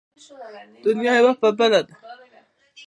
[0.85, 1.93] دنيا يو په بله ده.